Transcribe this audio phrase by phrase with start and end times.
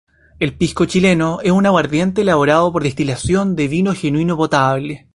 [0.39, 5.07] El pisco chileno es un aguardiente elaborado por destilación de vino genuino potable.